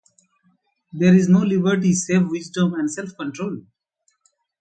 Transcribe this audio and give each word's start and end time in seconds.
There 0.91 1.13
is 1.13 1.29
no 1.29 1.41
liberty, 1.41 1.93
save 1.93 2.27
wisdom 2.27 2.73
and 2.73 2.91
self 2.91 3.15
control. 3.15 3.61